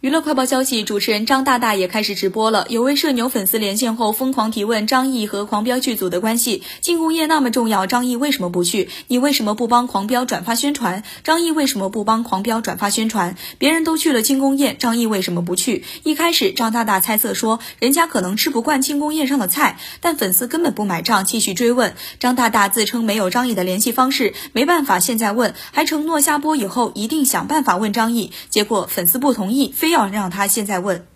[0.00, 2.66] 娱乐快报消息，主持人张大大也开始直播了。
[2.68, 8.90] 有位社牛粉丝连线后疯狂提问张译和狂飙剧组的关系，庆功宴那么重要，张译为什么不去？
[9.08, 11.02] 你为什么不帮狂飙转发宣传？
[11.24, 13.34] 张译为什么不帮狂飙转发宣传？
[13.58, 15.82] 别人都去了庆功宴，张译为什么不去？
[16.04, 21.96] 一开始张大大猜测说人家可能吃不惯庆功宴上的菜，但粉丝根本不买账，继续追问。
[22.20, 28.30] 张大大自称没有张译的联系方式，没办法现在问，还承诺下播以后一定想办法问张译。
[28.48, 29.87] 结果粉丝不同意，非。
[29.88, 31.06] 非要让他现在问。